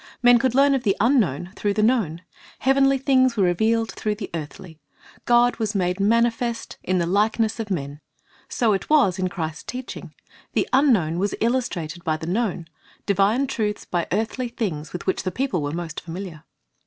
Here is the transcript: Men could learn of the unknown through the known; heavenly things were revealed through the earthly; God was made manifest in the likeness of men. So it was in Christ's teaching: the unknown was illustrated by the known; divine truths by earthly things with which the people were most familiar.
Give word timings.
Men 0.23 0.39
could 0.39 0.55
learn 0.55 0.73
of 0.73 0.81
the 0.81 0.97
unknown 0.99 1.51
through 1.55 1.75
the 1.75 1.83
known; 1.83 2.23
heavenly 2.57 2.97
things 2.97 3.37
were 3.37 3.43
revealed 3.43 3.91
through 3.91 4.15
the 4.15 4.31
earthly; 4.33 4.79
God 5.25 5.57
was 5.57 5.75
made 5.75 5.99
manifest 5.99 6.79
in 6.83 6.97
the 6.97 7.05
likeness 7.05 7.59
of 7.59 7.69
men. 7.69 8.01
So 8.49 8.73
it 8.73 8.89
was 8.89 9.19
in 9.19 9.27
Christ's 9.27 9.61
teaching: 9.61 10.15
the 10.53 10.67
unknown 10.73 11.19
was 11.19 11.35
illustrated 11.39 12.03
by 12.03 12.17
the 12.17 12.25
known; 12.25 12.65
divine 13.05 13.45
truths 13.45 13.85
by 13.85 14.07
earthly 14.11 14.47
things 14.49 14.91
with 14.91 15.05
which 15.05 15.21
the 15.21 15.29
people 15.29 15.61
were 15.61 15.71
most 15.71 16.01
familiar. 16.01 16.45